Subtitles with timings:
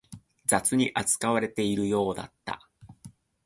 [0.47, 2.67] 雑に扱われているようだった